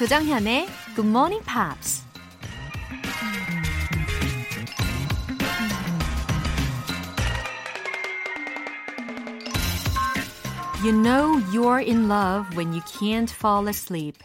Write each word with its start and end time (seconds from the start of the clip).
조정현의 0.00 0.66
Good 0.96 1.06
Morning 1.10 1.44
Pops. 1.44 2.02
You 10.82 10.92
know 10.92 11.36
you're 11.52 11.80
in 11.80 12.08
love 12.08 12.56
when 12.56 12.72
you 12.72 12.80
can't 12.86 13.30
fall 13.30 13.68
asleep 13.68 14.16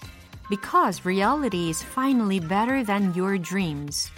because 0.49 1.03
reality 1.05 1.69
is 1.69 1.83
finally 1.83 2.39
better 2.39 2.81
than 2.81 3.13
your 3.13 3.37
dreams. 3.37 4.09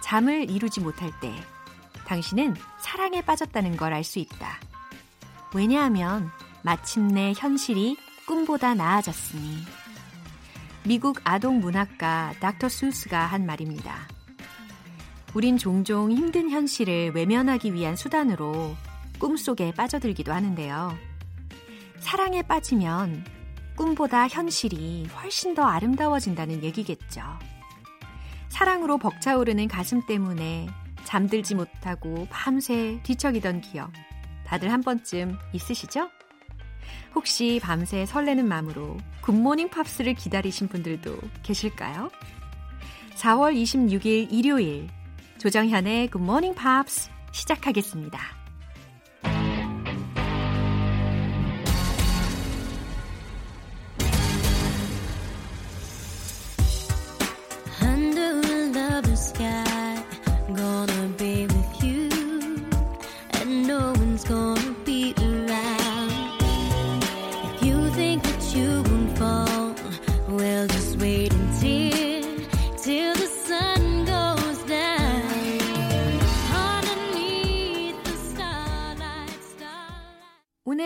잠을 0.00 0.48
이루지 0.48 0.80
못할 0.80 1.10
때 1.20 1.34
당신은 2.06 2.54
사랑에 2.80 3.20
빠졌다는 3.20 3.76
걸 3.76 3.92
알 3.92 4.04
수 4.04 4.18
있다. 4.20 4.58
왜냐하면 5.52 6.30
마침내 6.62 7.34
현실이 7.36 7.98
꿈보다 8.26 8.72
나아졌으니. 8.74 9.85
미국 10.86 11.20
아동 11.24 11.58
문학가 11.58 12.32
닥터 12.38 12.68
수스가 12.68 13.26
한 13.26 13.44
말입니다. 13.44 14.06
우린 15.34 15.58
종종 15.58 16.12
힘든 16.12 16.48
현실을 16.48 17.10
외면하기 17.12 17.74
위한 17.74 17.96
수단으로 17.96 18.76
꿈속에 19.18 19.72
빠져들기도 19.72 20.32
하는데요. 20.32 20.96
사랑에 21.98 22.42
빠지면 22.42 23.24
꿈보다 23.74 24.28
현실이 24.28 25.08
훨씬 25.20 25.56
더 25.56 25.64
아름다워진다는 25.64 26.62
얘기겠죠. 26.62 27.20
사랑으로 28.48 28.98
벅차오르는 28.98 29.66
가슴 29.66 30.06
때문에 30.06 30.68
잠들지 31.02 31.56
못하고 31.56 32.28
밤새 32.30 33.00
뒤척이던 33.02 33.60
기억 33.60 33.90
다들 34.46 34.70
한 34.70 34.82
번쯤 34.82 35.36
있으시죠? 35.52 36.08
혹시 37.14 37.60
밤새 37.62 38.06
설레는 38.06 38.46
마음으로 38.46 38.98
굿모닝 39.22 39.70
팝스를 39.70 40.14
기다리신 40.14 40.68
분들도 40.68 41.18
계실까요? 41.42 42.10
4월 43.14 43.54
26일 43.54 44.30
일요일 44.30 44.88
조정현의 45.38 46.08
굿모닝 46.10 46.54
팝스 46.54 47.10
시작하겠습니다. 47.32 48.35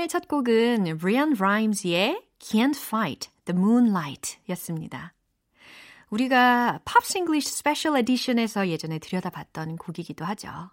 오늘 0.00 0.08
첫 0.08 0.28
곡은 0.28 0.98
LeAnn 1.02 1.34
Rimes의 1.34 2.22
Can't 2.38 2.74
Fight 2.74 3.28
the 3.44 3.54
Moonlight 3.54 4.38
였습니다. 4.48 5.12
우리가 6.08 6.80
Pops 6.86 7.18
English 7.18 7.52
Special 7.52 7.98
Edition에서 7.98 8.70
예전에 8.70 8.98
들여다봤던 8.98 9.76
곡이기도 9.76 10.24
하죠. 10.24 10.70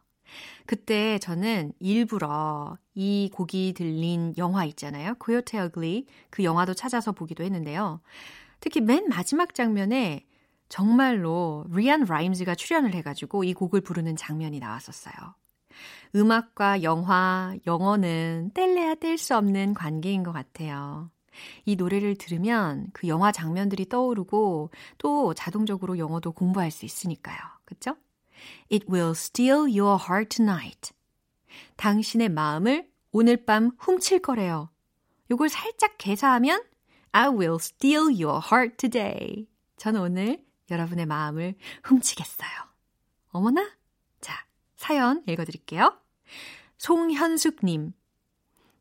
그때 0.66 1.20
저는 1.20 1.74
일부러 1.82 2.78
이 2.96 3.30
곡이 3.34 3.74
들린 3.74 4.34
영화 4.38 4.64
있잖아요. 4.64 5.16
코요테 5.16 5.60
어글리 5.60 6.06
그 6.30 6.46
영화도 6.46 6.74
찾아서 6.74 7.12
보기도 7.12 7.44
했는데요. 7.44 8.00
특히 8.62 8.80
맨 8.80 9.10
마지막 9.10 9.54
장면에 9.54 10.26
정말로 10.70 11.66
리안 11.70 12.06
라임즈가 12.06 12.56
출연을 12.56 12.94
해가지고 12.94 13.44
이 13.44 13.54
곡을 13.54 13.82
부르는 13.82 14.16
장면이 14.16 14.60
나왔었어요. 14.60 15.36
음악과 16.16 16.84
영화, 16.84 17.56
영어는 17.66 18.52
뗄래야 18.54 18.96
뗄 18.96 19.18
수 19.18 19.36
없는 19.36 19.74
관계인 19.74 20.24
것 20.24 20.32
같아요. 20.32 21.10
이 21.66 21.76
노래를 21.76 22.16
들으면 22.16 22.88
그 22.94 23.08
영화 23.08 23.32
장면들이 23.32 23.90
떠오르고 23.90 24.72
또 24.98 25.34
자동적으로 25.34 25.98
영어도 25.98 26.32
공부할 26.32 26.72
수 26.72 26.86
있으니까요. 26.86 27.38
그쵸? 27.66 27.96
It 28.72 28.86
will 28.90 29.12
steal 29.12 29.62
your 29.62 30.02
heart 30.02 30.36
tonight. 30.36 30.92
당신의 31.76 32.30
마음을 32.30 32.90
오늘 33.12 33.46
밤 33.46 33.72
훔칠 33.80 34.20
거래요. 34.22 34.70
요걸 35.30 35.50
살짝 35.50 35.98
개사하면 35.98 36.64
I 37.12 37.28
will 37.30 37.58
steal 37.60 38.06
your 38.06 38.42
heart 38.44 38.78
today. 38.78 39.48
저는 39.78 40.02
오늘 40.02 40.44
여러분의 40.70 41.06
마음을 41.06 41.56
훔치겠어요. 41.84 42.50
어머나? 43.30 43.77
자, 44.88 44.94
사연 44.94 45.22
읽어드릴게요. 45.28 46.00
송현숙님. 46.78 47.92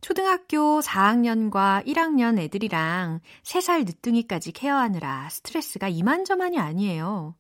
초등학교 0.00 0.78
4학년과 0.80 1.84
1학년 1.84 2.38
애들이랑 2.38 3.18
3살 3.42 3.84
늦둥이까지 3.86 4.52
care하느라 4.52 5.28
스트레스가 5.30 5.88
이만저만이 5.88 6.60
아니에요. 6.60 7.34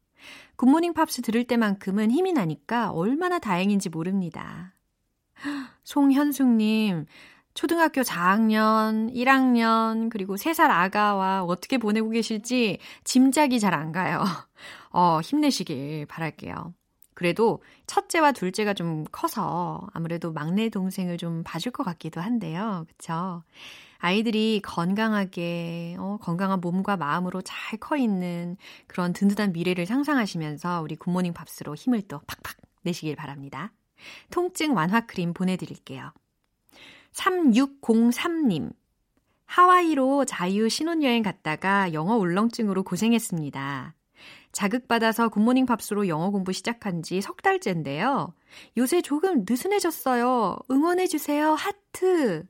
굿모닝 0.56 0.94
팝스 0.94 1.22
들을 1.22 1.44
때만큼은 1.44 2.10
힘이 2.10 2.32
나니까 2.32 2.90
얼마나 2.90 3.38
다행인지 3.38 3.88
모릅니다. 3.88 4.74
송현숙님, 5.84 7.06
초등학교 7.54 8.00
4학년, 8.00 9.14
1학년, 9.14 10.10
그리고 10.10 10.34
3살 10.34 10.70
아가와 10.70 11.44
어떻게 11.44 11.78
보내고 11.78 12.10
계실지 12.10 12.78
짐작이 13.04 13.60
잘 13.60 13.74
안 13.74 13.92
가요. 13.92 14.24
어, 14.90 15.20
힘내시길 15.20 16.06
바랄게요. 16.06 16.74
그래도 17.16 17.62
첫째와 17.86 18.32
둘째가 18.32 18.74
좀 18.74 19.04
커서 19.10 19.88
아무래도 19.94 20.32
막내 20.34 20.68
동생을 20.68 21.16
좀 21.16 21.42
봐줄 21.44 21.72
것 21.72 21.82
같기도 21.82 22.20
한데요. 22.20 22.84
그쵸? 22.88 23.42
아이들이 23.98 24.60
건강하게, 24.62 25.96
어, 25.98 26.18
건강한 26.20 26.60
몸과 26.60 26.98
마음으로 26.98 27.40
잘 27.42 27.78
커 27.80 27.96
있는 27.96 28.58
그런 28.86 29.14
든든한 29.14 29.52
미래를 29.54 29.86
상상하시면서 29.86 30.82
우리 30.82 30.94
굿모닝 30.96 31.32
팝스로 31.32 31.74
힘을 31.74 32.02
또 32.02 32.20
팍팍 32.26 32.56
내시길 32.82 33.16
바랍니다. 33.16 33.72
통증 34.30 34.76
완화 34.76 35.00
크림 35.00 35.32
보내드릴게요. 35.32 36.12
3603님. 37.12 38.72
하와이로 39.46 40.26
자유 40.26 40.68
신혼여행 40.68 41.22
갔다가 41.22 41.94
영어 41.94 42.16
울렁증으로 42.16 42.82
고생했습니다. 42.82 43.95
자극받아서 44.56 45.28
굿모닝 45.28 45.66
팝스로 45.66 46.08
영어 46.08 46.30
공부 46.30 46.50
시작한 46.50 47.02
지 47.02 47.20
석 47.20 47.42
달째인데요. 47.42 48.32
요새 48.78 49.02
조금 49.02 49.44
느슨해졌어요. 49.46 50.56
응원해주세요. 50.70 51.52
하트. 51.52 52.46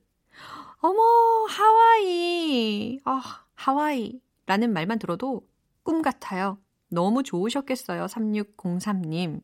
어머, 0.78 1.00
하와이. 1.48 3.00
아, 3.04 3.44
하와이. 3.54 4.20
라는 4.46 4.72
말만 4.72 5.00
들어도 5.00 5.42
꿈 5.82 6.00
같아요. 6.00 6.58
너무 6.90 7.24
좋으셨겠어요. 7.24 8.06
3603님. 8.06 9.40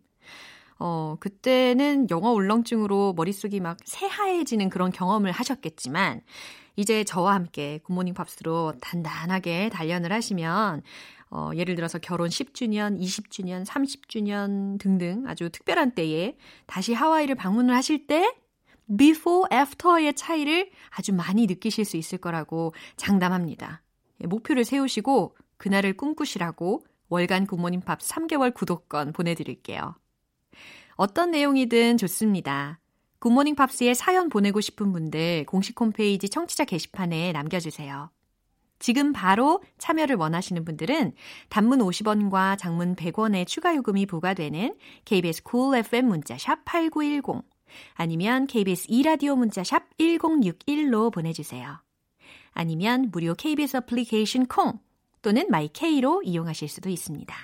어, 0.78 1.16
그때는 1.18 2.10
영어 2.10 2.30
울렁증으로 2.30 3.14
머릿속이 3.14 3.58
막 3.58 3.78
새하얘지는 3.84 4.68
그런 4.68 4.92
경험을 4.92 5.32
하셨겠지만, 5.32 6.20
이제 6.76 7.02
저와 7.02 7.34
함께 7.34 7.80
굿모닝 7.84 8.14
팝스로 8.14 8.74
단단하게 8.80 9.70
단련을 9.70 10.12
하시면, 10.12 10.82
어, 11.34 11.50
예를 11.56 11.76
들어서 11.76 11.98
결혼 11.98 12.28
10주년, 12.28 13.00
20주년, 13.00 13.64
30주년 13.64 14.78
등등 14.78 15.24
아주 15.26 15.48
특별한 15.48 15.92
때에 15.92 16.36
다시 16.66 16.92
하와이를 16.92 17.36
방문을 17.36 17.74
하실 17.74 18.06
때 18.06 18.34
before, 18.98 19.48
after의 19.50 20.12
차이를 20.12 20.70
아주 20.90 21.14
많이 21.14 21.46
느끼실 21.46 21.86
수 21.86 21.96
있을 21.96 22.18
거라고 22.18 22.74
장담합니다. 22.96 23.80
예, 24.22 24.26
목표를 24.26 24.66
세우시고 24.66 25.34
그날을 25.56 25.96
꿈꾸시라고 25.96 26.84
월간 27.08 27.46
굿모닝 27.46 27.80
팝스 27.80 28.00
3개월 28.00 28.52
구독권 28.52 29.14
보내드릴게요. 29.14 29.94
어떤 30.96 31.30
내용이든 31.30 31.96
좋습니다. 31.96 32.78
굿모닝 33.20 33.54
팝스에 33.54 33.94
사연 33.94 34.28
보내고 34.28 34.60
싶은 34.60 34.92
분들 34.92 35.46
공식 35.46 35.80
홈페이지 35.80 36.28
청취자 36.28 36.66
게시판에 36.66 37.32
남겨주세요. 37.32 38.10
지금 38.82 39.12
바로 39.12 39.62
참여를 39.78 40.16
원하시는 40.16 40.64
분들은 40.64 41.12
단문 41.48 41.78
50원과 41.78 42.58
장문 42.58 42.96
100원의 42.96 43.46
추가 43.46 43.76
요금이 43.76 44.06
부과되는 44.06 44.74
KBS 45.04 45.44
cool 45.44 45.78
FM 45.78 46.06
문자 46.06 46.36
샵 46.36 46.64
8910 46.64 47.44
아니면 47.94 48.48
KBS 48.48 48.88
2라디오 48.88 49.38
문자 49.38 49.62
샵 49.62 49.84
1061로 49.98 51.12
보내 51.12 51.32
주세요. 51.32 51.80
아니면 52.54 53.10
무료 53.12 53.34
KBS 53.36 53.76
애플리케이션 53.76 54.46
콩 54.46 54.80
또는 55.22 55.46
마이케이로 55.48 56.22
이용하실 56.24 56.68
수도 56.68 56.90
있습니다. 56.90 57.34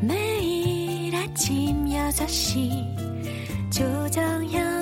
매일 0.00 1.16
아침 1.16 1.86
6시 1.86 3.02
조정현 3.72 4.81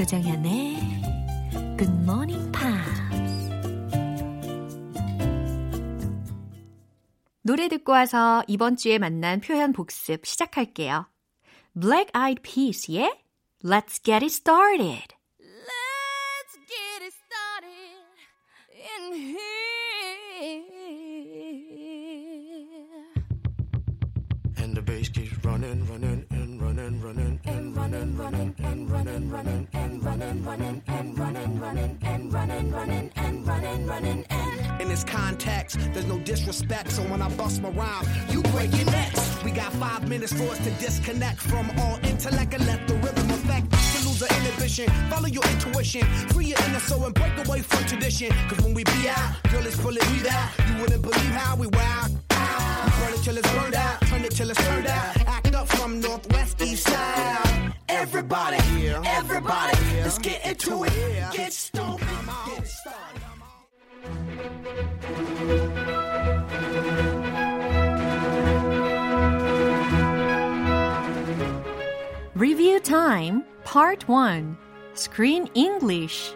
조정현의 0.00 0.76
Good 1.76 1.92
Morning 2.04 2.50
Pops. 2.52 3.50
노래 7.42 7.68
듣고 7.68 7.92
와서 7.92 8.42
이번 8.46 8.78
주에 8.78 8.96
만난 8.96 9.42
표현 9.42 9.74
복습 9.74 10.24
시작할게요. 10.24 11.06
Black 11.78 12.10
Eyed 12.16 12.40
Peas의 12.40 13.12
Let's 13.62 14.02
Get 14.02 14.24
It 14.24 14.32
Started. 14.32 15.19
And 24.70 24.76
the 24.76 24.82
bass 24.82 25.08
keeps 25.08 25.44
running, 25.44 25.84
running, 25.90 26.24
and 26.30 26.62
running, 26.62 27.02
running, 27.02 27.40
and 27.44 27.76
running, 27.76 28.16
running, 28.16 28.54
and 28.62 28.88
running, 28.88 29.28
running, 29.28 29.66
and 29.72 30.04
running, 30.04 30.44
running, 30.44 30.82
and 30.86 31.18
running, 31.18 31.60
running, 31.60 31.98
and 32.02 32.32
running, 32.32 32.70
running, 32.70 33.10
and 33.16 33.46
running, 33.48 33.86
running, 33.88 34.24
and. 34.30 34.80
In 34.80 34.88
this 34.88 35.02
context, 35.02 35.76
there's 35.92 36.06
no 36.06 36.20
disrespect, 36.20 36.92
so 36.92 37.02
when 37.02 37.20
I 37.20 37.28
bust 37.30 37.60
my 37.62 37.70
rhyme, 37.70 38.06
you 38.28 38.42
break 38.54 38.72
your 38.76 38.86
necks. 38.86 39.42
We 39.42 39.50
got 39.50 39.72
five 39.72 40.08
minutes 40.08 40.32
for 40.34 40.44
us 40.44 40.58
to 40.58 40.70
disconnect 40.78 41.40
from 41.40 41.68
all 41.80 41.98
intellect 42.04 42.54
and 42.54 42.64
let 42.64 42.86
the 42.86 42.94
rhythm 42.94 43.28
affect. 43.28 43.72
Lose 44.06 44.22
inhibition, 44.22 44.88
follow 45.10 45.26
your 45.26 45.42
intuition, 45.50 46.02
free 46.28 46.46
your 46.46 46.58
inner 46.68 46.78
soul 46.78 47.06
and 47.06 47.14
break 47.14 47.36
away 47.44 47.60
from 47.62 47.84
tradition. 47.86 48.30
Cause 48.48 48.60
when 48.60 48.74
we 48.74 48.84
be 48.84 49.08
out, 49.08 49.42
girl, 49.50 49.66
it's 49.66 49.76
pulling 49.80 50.06
me 50.12 50.28
out. 50.28 50.48
You 50.68 50.80
wouldn't 50.80 51.02
believe 51.02 51.34
how 51.42 51.56
we 51.56 51.66
wow. 51.66 52.06
We 52.06 52.90
burn 53.00 53.14
it 53.14 53.22
till 53.24 53.36
it's 53.36 53.52
burned 53.52 53.74
out, 53.74 54.02
it 54.02 54.09
till 54.40 54.50
it's 54.50 54.66
turned 54.66 54.86
out. 54.86 55.20
Act 55.26 55.54
up 55.54 55.68
from 55.68 56.00
northwest, 56.00 56.62
east 56.62 56.88
side. 56.88 57.74
Everybody, 57.88 58.56
everybody, 59.04 59.76
let's 60.02 60.18
get 60.18 60.46
into 60.46 60.84
it. 60.84 60.92
Get 61.32 61.52
stoned, 61.52 62.00
get 62.46 62.66
started. 62.66 63.20
Review 72.34 72.80
Time 72.80 73.44
Part 73.64 74.08
1 74.08 74.56
Screen 74.94 75.50
English 75.54 76.32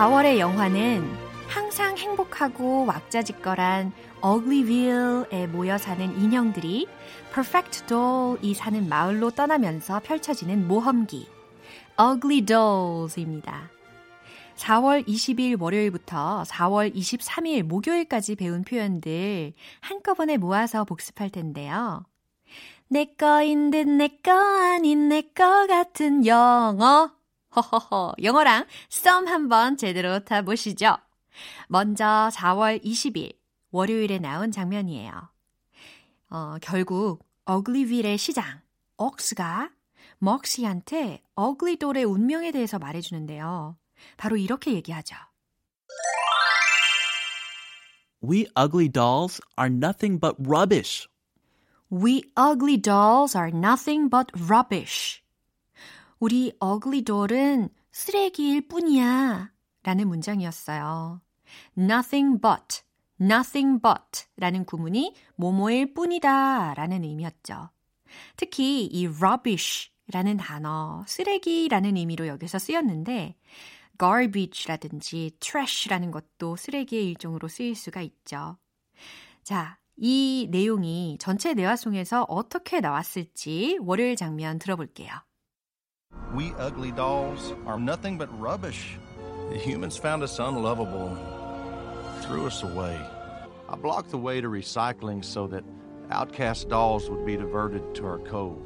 (4월의) 0.00 0.38
영화는 0.38 1.04
항상 1.46 1.98
행복하고 1.98 2.86
왁자지껄한 2.86 3.92
어글리빌에 4.22 5.46
모여 5.48 5.76
사는 5.76 6.18
인형들이 6.18 6.88
Perfect 7.34 7.84
Doll이 7.84 8.54
사는 8.54 8.88
마을로 8.88 9.32
떠나면서 9.32 10.00
펼쳐지는 10.02 10.66
모험기 10.66 11.28
Ugly 12.00 12.46
Dolls입니다. 12.46 13.68
4월 14.56 15.06
20일 15.06 15.60
월요일부터 15.60 16.44
4월 16.46 16.94
23일 16.94 17.62
목요일까지 17.64 18.36
배운 18.36 18.62
표현들 18.64 19.52
한꺼번에 19.80 20.38
모아서 20.38 20.84
복습할 20.84 21.28
텐데요. 21.28 22.06
내 22.88 23.04
거인 23.04 23.70
듯 23.70 23.86
내 23.86 24.08
거 24.22 24.32
아닌 24.32 25.10
내 25.10 25.20
거 25.20 25.66
같은 25.66 26.24
영어. 26.24 27.19
허허허. 27.56 28.14
영어랑 28.22 28.66
썸 28.88 29.26
한번 29.28 29.76
제대로 29.76 30.20
타보시죠. 30.20 30.96
먼저 31.68 32.30
4월 32.32 32.82
20일 32.84 33.36
월요일에 33.70 34.18
나온 34.18 34.50
장면이에요. 34.50 35.12
어, 36.30 36.56
결국 36.60 37.24
어글리빌의 37.44 38.18
시장 38.18 38.60
억스가 38.96 39.70
먹시한테 40.18 41.22
어글리돌의 41.34 42.04
운명에 42.04 42.52
대해서 42.52 42.78
말해주는데요. 42.78 43.76
바로 44.16 44.36
이렇게 44.36 44.72
얘기하죠. 44.74 45.16
We 48.22 48.46
ugly 48.54 48.88
dolls 48.88 49.40
are 49.58 49.72
nothing 49.72 50.20
but 50.20 50.36
rubbish. 50.38 51.08
We 51.90 52.22
ugly 52.36 52.76
dolls 52.76 53.36
are 53.36 53.50
nothing 53.50 54.10
but 54.10 54.28
rubbish. 54.38 55.22
우리 56.20 56.52
doll은 57.04 57.70
쓰레기일 57.92 58.68
뿐이야. 58.68 59.50
라는 59.82 60.08
문장이었어요. 60.08 61.22
nothing 61.78 62.38
but, 62.42 62.82
nothing 63.18 63.80
but 63.80 64.26
라는 64.36 64.66
구문이 64.66 65.14
뭐뭐일 65.36 65.94
뿐이다 65.94 66.74
라는 66.74 67.04
의미였죠. 67.04 67.70
특히 68.36 68.84
이 68.84 69.06
rubbish 69.06 69.90
라는 70.12 70.36
단어, 70.36 71.04
쓰레기라는 71.06 71.96
의미로 71.96 72.26
여기서 72.26 72.58
쓰였는데 72.58 73.36
garbage라든지 73.98 75.38
trash라는 75.40 76.10
것도 76.10 76.56
쓰레기의 76.56 77.08
일종으로 77.08 77.48
쓰일 77.48 77.74
수가 77.74 78.02
있죠. 78.02 78.58
자, 79.42 79.78
이 79.96 80.48
내용이 80.50 81.16
전체 81.18 81.54
대화송에서 81.54 82.24
어떻게 82.24 82.80
나왔을지 82.80 83.78
월요일 83.80 84.16
장면 84.16 84.58
들어볼게요. 84.58 85.10
We 86.33 86.53
ugly 86.59 86.91
dolls 86.91 87.53
are 87.65 87.79
nothing 87.79 88.17
but 88.17 88.27
rubbish. 88.39 88.97
The 89.51 89.57
humans 89.57 89.95
found 89.95 90.21
us 90.21 90.37
unlovable 90.37 91.15
and 91.15 92.25
threw 92.25 92.45
us 92.45 92.61
away. 92.61 92.99
I 93.69 93.75
blocked 93.75 94.11
the 94.11 94.17
way 94.17 94.41
to 94.41 94.49
recycling 94.49 95.23
so 95.23 95.47
that 95.47 95.63
outcast 96.11 96.67
dolls 96.67 97.09
would 97.09 97.25
be 97.25 97.37
diverted 97.37 97.95
to 97.95 98.05
our 98.05 98.19
cove. 98.19 98.61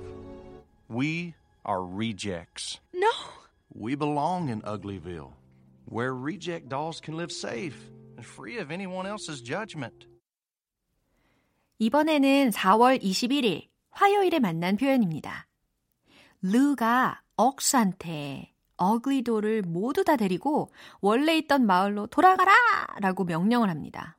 We 0.87 1.35
are 1.63 1.85
rejects. 1.85 2.79
No. 2.91 3.11
We 3.71 3.93
belong 3.93 4.49
in 4.49 4.61
Uglyville, 4.63 5.33
where 5.85 6.15
reject 6.15 6.69
dolls 6.69 6.99
can 6.99 7.17
live 7.17 7.31
safe 7.31 7.77
and 8.17 8.25
free 8.25 8.57
of 8.57 8.71
anyone 8.71 9.05
else's 9.05 9.41
judgment. 9.41 10.07
이번에는 11.79 12.49
4월 12.49 13.01
21일 13.01 13.67
화요일에 13.91 14.39
만난 14.39 14.75
표현입니다. 14.75 15.47
루가 16.41 17.21
억스한테 17.36 18.52
어글리도를 18.76 19.62
모두 19.62 20.04
다 20.04 20.16
데리고 20.16 20.72
원래 21.00 21.36
있던 21.38 21.66
마을로 21.66 22.06
돌아가라! 22.08 22.52
라고 23.00 23.24
명령을 23.24 23.70
합니다. 23.70 24.18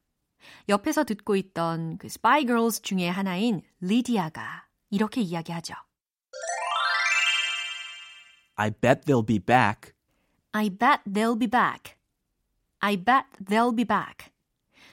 옆에서 0.69 1.03
듣고 1.03 1.35
있던 1.35 1.97
그 1.97 2.09
스파이 2.09 2.45
걸스 2.45 2.81
중에 2.81 3.09
하나인 3.09 3.61
리디아가 3.81 4.65
이렇게 4.89 5.21
이야기하죠. 5.21 5.73
I 8.55 8.71
bet 8.71 9.01
they'll 9.01 9.25
be 9.25 9.39
back. 9.39 9.93
I 10.53 10.69
bet 10.69 11.01
they'll 11.05 11.37
be 11.37 11.47
back. 11.47 11.95
I 12.79 12.95
bet 12.95 13.25
they'll 13.43 13.75
be 13.75 13.83
back. 13.83 14.31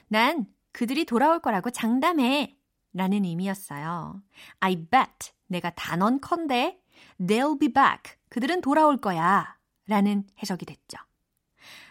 난 0.09 0.47
그들이 0.73 1.05
돌아올 1.05 1.41
거라고 1.41 1.71
장담해. 1.71 2.57
라는 2.95 3.25
의미였어요. 3.25 4.23
I 4.61 4.77
bet. 4.77 5.33
내가 5.47 5.71
단언컨대 5.71 6.82
they'll 7.21 7.59
be 7.59 7.73
back. 7.73 8.17
그들은 8.29 8.61
돌아올 8.61 8.99
거야. 8.99 9.57
라는 9.87 10.25
해석이 10.43 10.65
됐죠. 10.67 10.99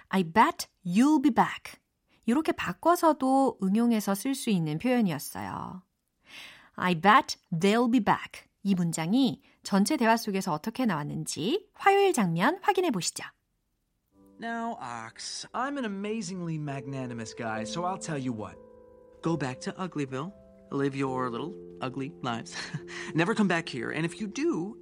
I 0.09 0.23
bet 0.23 0.67
you'll 0.85 1.21
be 1.21 1.31
back. 1.31 1.79
이렇게 2.25 2.51
바꿔서도 2.51 3.59
응용해서 3.61 4.15
쓸 4.15 4.35
수 4.35 4.49
있는 4.49 4.77
표현이었어요. 4.77 5.83
I 6.75 6.95
bet 6.95 7.37
they'll 7.51 7.91
be 7.91 7.99
back. 7.99 8.43
이 8.63 8.75
문장이 8.75 9.41
전체 9.63 9.97
대화 9.97 10.17
속에서 10.17 10.53
어떻게 10.53 10.85
나왔는지 10.85 11.67
화요일 11.73 12.13
장면 12.13 12.59
확인해 12.61 12.91
보시죠. 12.91 13.23
Now, 14.39 14.77
Ox, 14.81 15.45
I'm 15.53 15.77
an 15.77 15.85
amazingly 15.85 16.57
magnanimous 16.57 17.33
guy, 17.35 17.63
so 17.63 17.85
I'll 17.85 17.99
tell 17.99 18.17
you 18.17 18.33
what. 18.33 18.57
Go 19.21 19.37
back 19.37 19.59
to 19.61 19.71
Uglyville, 19.73 20.31
live 20.71 20.95
your 20.95 21.29
little 21.29 21.53
ugly 21.79 22.11
lives. 22.23 22.55
Never 23.13 23.35
come 23.35 23.47
back 23.47 23.69
here, 23.69 23.91
and 23.91 24.03
if 24.03 24.19
you 24.19 24.27
do, 24.27 24.77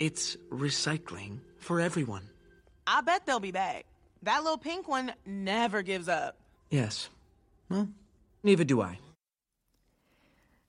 it's 0.00 0.36
recycling 0.50 1.40
for 1.58 1.80
everyone. 1.80 2.22
I 2.86 3.00
bet 3.00 3.26
they'll 3.26 3.40
be 3.40 3.52
back. 3.52 3.86
That 4.22 4.42
little 4.42 4.58
pink 4.58 4.88
one 4.88 5.12
never 5.26 5.82
gives 5.82 6.08
up. 6.08 6.36
Yes. 6.70 7.08
Well, 7.68 7.88
neither 8.42 8.64
do 8.64 8.80
I. 8.82 8.98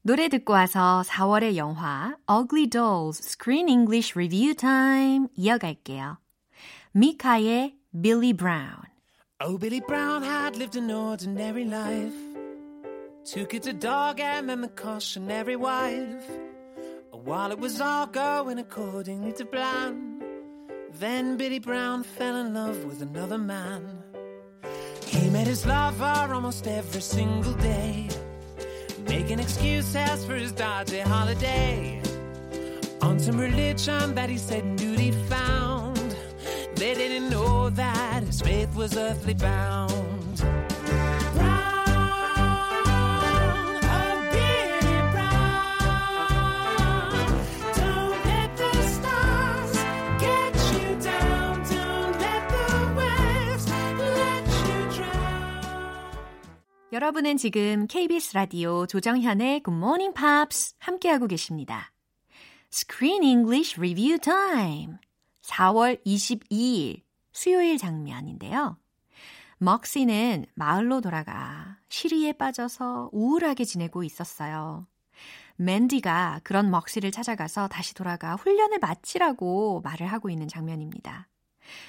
노래 0.04 0.30
듣고 0.30 0.54
와서 0.54 1.04
4월의 1.06 1.58
영화 1.58 2.16
Ugly 2.30 2.68
Dolls 2.68 3.22
Screen 3.22 3.68
English 3.68 4.16
Review 4.16 4.54
Time 4.56 5.28
이어갈게요. 5.36 6.18
미카의 6.94 7.76
Billy 8.02 8.32
Brown 8.34 8.84
Oh, 9.40 9.58
Billy 9.58 9.82
Brown 9.82 10.24
had 10.24 10.56
lived 10.56 10.76
an 10.78 10.90
ordinary 10.90 11.66
life. 11.66 12.16
Two 13.24 13.46
kids, 13.46 13.68
a 13.68 13.74
dog, 13.74 14.20
and 14.20 14.50
then 14.50 14.62
the 14.62 14.70
cautionary 14.70 15.56
wife. 15.56 16.26
While 17.25 17.52
it 17.52 17.59
was 17.61 17.81
all 17.81 18.07
going 18.07 18.59
accordingly 18.59 19.33
to 19.35 19.45
plan, 19.45 20.21
Then 20.99 21.37
Billy 21.37 21.61
Brown 21.61 22.02
fell 22.02 22.37
in 22.37 22.52
love 22.52 22.85
with 22.85 23.00
another 23.00 23.38
man. 23.38 24.02
He 25.07 25.31
met 25.31 25.47
his 25.47 25.64
lover 25.64 26.35
almost 26.35 26.67
every 26.67 27.00
single 27.00 27.52
day, 27.55 28.09
making 29.07 29.38
excuses 29.38 30.25
for 30.25 30.35
his 30.35 30.50
dodgy 30.50 30.99
holiday. 30.99 32.02
On 33.02 33.21
some 33.21 33.38
religion 33.38 34.14
that 34.17 34.29
he 34.29 34.37
said 34.37 34.76
duty 34.76 35.12
found, 35.29 36.17
they 36.75 36.95
didn't 36.95 37.31
know 37.31 37.71
that 37.71 38.25
his 38.25 38.41
faith 38.41 38.75
was 38.75 38.97
earthly 38.97 39.35
bound. 39.35 40.62
여러분은 56.93 57.39
지금 57.39 57.87
KBS 57.87 58.35
라디오 58.35 58.87
조정현의 58.87 59.63
Good 59.63 59.79
Morning 59.79 60.15
Pops 60.15 60.75
함께하고 60.79 61.27
계십니다. 61.27 61.91
Screen 62.71 63.23
English 63.23 63.81
Review 63.81 64.19
Time 64.19 64.99
4월 65.41 66.05
22일 66.05 67.01
수요일 67.33 67.79
장면인데요. 67.79 68.77
먹시는 69.57 70.45
마을로 70.55 71.01
돌아가 71.01 71.79
시리에 71.89 72.35
빠져서 72.35 73.09
우울하게 73.11 73.65
지내고 73.65 74.05
있었어요. 74.05 74.87
맨디가 75.57 76.43
그런 76.45 76.71
먹시를 76.71 77.11
찾아가서 77.11 77.69
다시 77.69 77.95
돌아가 77.95 78.35
훈련을 78.37 78.81
마치라고 78.81 79.81
말을 79.81 80.09
하고 80.09 80.29
있는 80.29 80.47
장면입니다. 80.47 81.27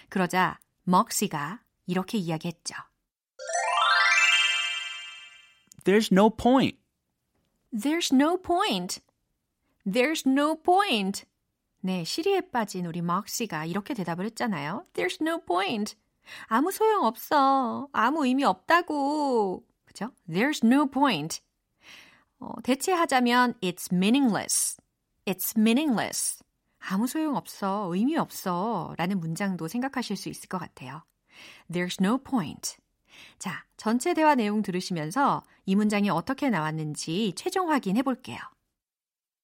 그러자 0.08 0.60
먹시가 0.86 1.60
이렇게 1.88 2.18
이야기했죠. 2.18 2.76
There's 5.84 6.12
no 6.12 6.30
point. 6.30 6.78
There's 7.72 8.14
no 8.14 8.38
point. 8.38 9.02
There's 9.86 10.28
no 10.28 10.56
point. 10.56 11.26
네, 11.82 12.04
시리에 12.06 12.42
빠진 12.52 12.86
우리 12.86 13.02
먹시가 13.02 13.66
이렇게 13.66 13.94
대답을 13.94 14.26
했잖아요. 14.26 14.86
There's 14.94 15.22
no 15.22 15.44
point. 15.44 15.96
아무 16.48 16.72
소용 16.72 17.04
없어. 17.06 17.90
아무 17.92 18.26
의미 18.26 18.44
없다고. 18.44 19.66
그죠? 19.86 20.12
There's 20.30 20.66
no 20.66 20.86
point. 20.90 21.42
어, 22.40 22.54
대체하자면 22.64 23.56
it's 23.62 23.92
meaningless. 23.92 24.78
It's 25.26 25.58
meaningless. 25.58 26.42
아무 26.80 27.08
소용 27.08 27.36
없어. 27.36 27.90
의미 27.94 28.18
없어. 28.18 28.94
라는 28.98 29.20
문장도 29.20 29.68
생각하실 29.68 30.16
수 30.16 30.30
있을 30.30 30.48
것 30.48 30.58
같아요. 30.58 31.04
There's 31.72 32.02
no 32.02 32.18
point. 32.18 32.78
자, 33.40 33.66
전체 33.78 34.14
대화 34.14 34.36
내용 34.36 34.62
들으시면서 34.62 35.44
이 35.66 35.76
문장이 35.76 36.10
어떻게 36.10 36.50
나왔는지 36.50 37.34
최종 37.36 37.72
확인해 37.72 38.02
볼게요. 38.02 38.38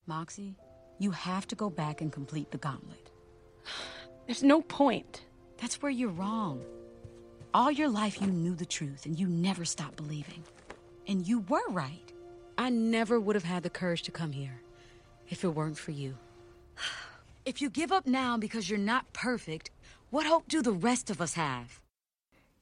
Moxie, 0.07 0.55
you 0.99 1.11
have 1.11 1.47
to 1.47 1.55
go 1.55 1.69
back 1.69 2.01
and 2.01 2.13
complete 2.13 2.51
the 2.51 2.57
gauntlet. 2.57 3.11
There's 4.25 4.43
no 4.43 4.61
point. 4.61 5.25
That's 5.57 5.81
where 5.81 5.91
you're 5.91 6.13
wrong. 6.13 6.61
All 7.53 7.71
your 7.71 7.89
life 7.89 8.21
you 8.21 8.27
knew 8.31 8.55
the 8.55 8.65
truth 8.65 9.05
and 9.05 9.19
you 9.19 9.27
never 9.27 9.65
stopped 9.65 9.97
believing. 9.97 10.43
And 11.07 11.27
you 11.27 11.45
were 11.49 11.67
right. 11.69 12.13
I 12.57 12.69
never 12.69 13.19
would 13.19 13.35
have 13.35 13.45
had 13.45 13.63
the 13.63 13.69
courage 13.69 14.03
to 14.03 14.11
come 14.11 14.31
here 14.31 14.61
if 15.29 15.43
it 15.43 15.55
weren't 15.55 15.77
for 15.77 15.91
you. 15.91 16.17
If 17.45 17.61
you 17.61 17.69
give 17.69 17.91
up 17.91 18.05
now 18.05 18.37
because 18.37 18.69
you're 18.69 18.77
not 18.77 19.11
perfect, 19.13 19.71
what 20.11 20.25
hope 20.25 20.47
do 20.47 20.61
the 20.61 20.71
rest 20.71 21.09
of 21.09 21.21
us 21.21 21.33
have? 21.33 21.79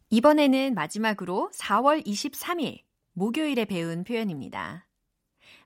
이번에는 0.09 0.73
마지막으로 0.73 1.51
4월 1.53 2.05
23일 2.05 2.81
목요일에 3.13 3.65
배운 3.65 4.03
표현입니다. 4.05 4.87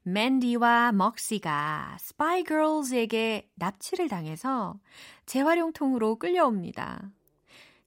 맨디와 0.03 0.93
먹시가 0.93 1.97
스파이 1.99 2.43
걸즈에게 2.43 3.51
납치를 3.55 4.09
당해서 4.09 4.79
재활용통으로 5.27 6.17
끌려옵니다. 6.17 7.11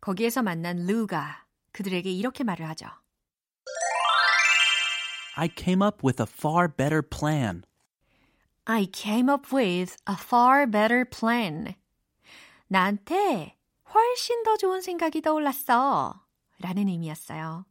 거기에서 0.01 0.43
만난 0.43 0.87
루가 0.87 1.45
그들에게 1.73 2.11
이렇게 2.11 2.45
말을 2.45 2.69
하죠. 2.69 2.87
I 5.37 5.49
came 5.57 5.85
up 5.85 5.99
with 6.07 6.23
a 6.23 6.27
far 6.31 6.69
better 6.69 7.03
plan. 7.03 7.63
I 8.67 8.87
came 8.95 9.29
up 9.29 9.55
with 9.55 9.97
a 10.09 10.15
far 10.17 10.71
better 10.71 11.05
plan. 11.05 11.75
나한테 12.69 13.57
훨씬 13.93 14.45
더 14.45 14.57
좋은 14.57 14.81
생각이 14.81 15.21
떠올랐어. 15.21 16.24
라는 16.61 16.89
의미였어요. 16.89 17.65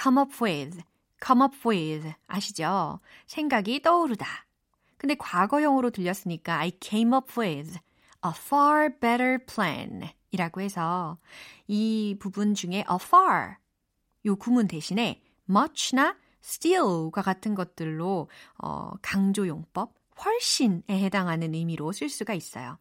come 0.00 0.20
up 0.20 0.44
with, 0.44 0.82
come 1.24 1.42
up 1.42 1.56
with. 1.68 2.12
아시죠? 2.26 3.00
생각이 3.26 3.82
떠오르다. 3.82 4.26
근데 4.96 5.14
과거형으로 5.14 5.90
들렸으니까 5.90 6.58
I 6.58 6.72
came 6.80 7.14
up 7.14 7.38
with 7.38 7.78
a 8.24 8.32
far 8.34 8.88
better 8.98 9.38
plan 9.44 10.08
이라고 10.30 10.60
해서 10.60 11.18
이 11.66 12.16
부분 12.18 12.54
중에 12.54 12.78
a 12.90 12.96
far 13.00 13.56
요 14.24 14.36
구문 14.36 14.68
대신에 14.68 15.22
much나 15.48 16.16
still과 16.42 17.22
같은 17.22 17.54
것들로 17.54 18.28
어, 18.58 18.90
강조용법 19.02 19.94
훨씬에 20.24 20.82
해당하는 20.88 21.54
의미로 21.54 21.92
쓸 21.92 22.08
수가 22.08 22.34
있어요. 22.34 22.78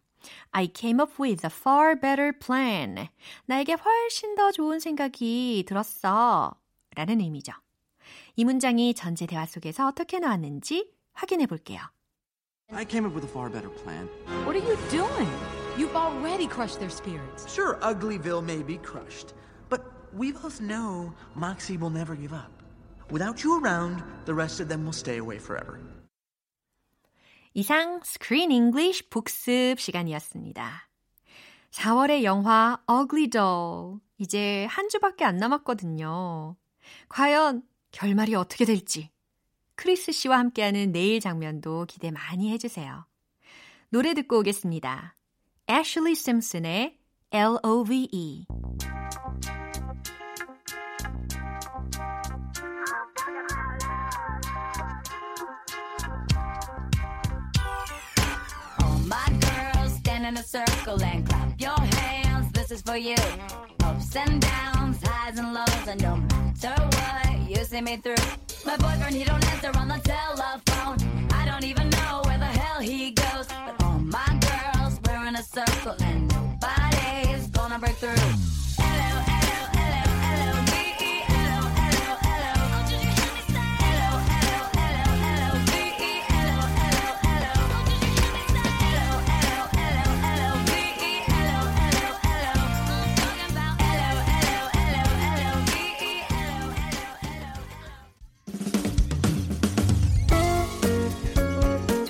I 0.52 0.66
came 0.66 1.00
up 1.00 1.18
with 1.18 1.44
a 1.44 1.50
far 1.50 1.98
better 1.98 2.32
plan. 2.32 3.08
나에게 3.46 3.74
훨씬 3.74 4.34
더 4.34 4.52
좋은 4.52 4.78
생각이 4.78 5.64
들었어. 5.66 6.54
라는 6.94 7.20
의미죠. 7.20 7.52
이 8.36 8.44
문장이 8.44 8.94
전체 8.94 9.26
대화 9.26 9.46
속에서 9.46 9.86
어떻게 9.86 10.18
나왔는지 10.18 10.92
확인해 11.12 11.46
볼게요. 11.46 11.80
I 12.72 12.84
came 12.88 13.04
up 13.04 13.14
with 13.14 13.24
a 13.24 13.30
far 13.30 13.50
better 13.50 13.70
plan. 13.82 14.08
What 14.44 14.56
are 14.56 14.64
you 14.64 14.76
doing? 14.90 15.28
You've 15.76 15.96
already 15.96 16.46
crushed 16.46 16.78
their 16.78 16.90
spirits. 16.90 17.52
Sure, 17.52 17.78
Uglyville 17.82 18.44
may 18.44 18.62
be 18.62 18.78
crushed, 18.78 19.34
but 19.68 19.82
we 20.12 20.32
both 20.32 20.60
know 20.60 21.12
Moxie 21.34 21.76
will 21.76 21.90
never 21.90 22.14
give 22.14 22.32
up. 22.32 22.50
Without 23.10 23.42
you 23.42 23.60
around, 23.60 24.02
the 24.24 24.34
rest 24.34 24.60
of 24.60 24.68
them 24.68 24.84
will 24.84 24.92
stay 24.92 25.18
away 25.18 25.38
forever. 25.38 25.80
이상 27.57 28.01
Screen 28.03 28.51
English 28.51 29.09
복습 29.09 29.79
시간이었습니다. 29.79 30.89
4월의 31.71 32.23
영화 32.23 32.83
Ugly 32.91 33.29
Doll 33.29 33.99
이제 34.17 34.65
한 34.65 34.89
주밖에 34.89 35.23
안 35.23 35.37
남았거든요. 35.37 36.57
과연 37.07 37.63
결말이 37.91 38.35
어떻게 38.35 38.65
될지 38.65 39.09
크리스 39.75 40.11
씨와 40.11 40.37
함께하는 40.37 40.91
내일 40.91 41.21
장면도 41.21 41.85
기대 41.87 42.11
많이 42.11 42.51
해주세요. 42.51 43.05
노래 43.87 44.13
듣고 44.13 44.39
오겠습니다. 44.39 45.15
Ashley 45.69 46.11
Simpson의 46.11 46.97
L.O.V.E. 47.31 48.47
in 60.25 60.37
a 60.37 60.43
circle 60.43 61.01
and 61.03 61.27
clap 61.27 61.61
your 61.61 61.79
hands. 61.79 62.51
This 62.51 62.71
is 62.71 62.81
for 62.81 62.97
you. 62.97 63.15
Ups 63.83 64.15
and 64.15 64.41
downs, 64.41 64.97
highs 65.03 65.37
and 65.37 65.53
lows, 65.53 65.87
and 65.87 66.01
no 66.01 66.15
matter 66.17 66.75
what, 66.95 67.49
you 67.49 67.63
see 67.63 67.81
me 67.81 67.97
through. 67.97 68.25
My 68.65 68.75
boyfriend, 68.77 69.15
he 69.15 69.23
don't 69.23 69.45
answer 69.53 69.71
on 69.77 69.87
the 69.87 69.99
telephone. 70.03 70.97
I 71.31 71.45
don't 71.45 71.63
even 71.63 71.89
know 71.91 72.21
where 72.25 72.39
the 72.39 72.45
hell 72.45 72.79
he 72.79 73.11
goes. 73.11 73.47
But 73.47 73.83
all 73.83 73.99
my 73.99 74.39
girls, 74.47 74.99
we're 75.05 75.27
in 75.27 75.35
a 75.35 75.43
circle 75.43 75.95
and 75.99 76.27
nobody's 76.33 77.47
gonna 77.47 77.77
break 77.77 77.95
through. 77.97 78.74